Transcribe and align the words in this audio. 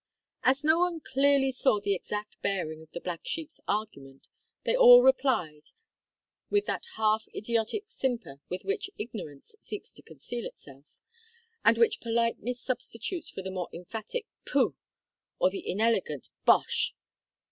As 0.41 0.63
no 0.63 0.79
one 0.79 0.99
clearly 0.99 1.51
saw 1.51 1.79
the 1.79 1.93
exact 1.93 2.41
bearing 2.41 2.81
of 2.81 2.89
the 2.91 2.99
black 2.99 3.19
sheep's 3.27 3.61
argument, 3.67 4.25
they 4.63 4.75
all 4.75 5.03
replied 5.03 5.73
with 6.49 6.65
that 6.65 6.87
half 6.95 7.27
idiotic 7.35 7.83
simper 7.87 8.41
with 8.49 8.65
which 8.65 8.89
Ignorance 8.97 9.55
seeks 9.61 9.93
to 9.93 10.01
conceal 10.01 10.45
herself, 10.49 10.87
and 11.63 11.77
which 11.77 12.01
Politeness 12.01 12.59
substitutes 12.59 13.29
for 13.29 13.43
the 13.43 13.51
more 13.51 13.69
emphatic 13.71 14.25
"pooh," 14.43 14.75
or 15.37 15.51
the 15.51 15.69
inelegant 15.69 16.31
"bosh." 16.45 16.95